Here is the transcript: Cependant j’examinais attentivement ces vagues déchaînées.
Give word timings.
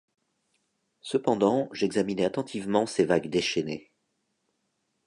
Cependant 1.01 1.69
j’examinais 1.73 2.25
attentivement 2.25 2.87
ces 2.87 3.05
vagues 3.05 3.27
déchaînées. 3.29 3.91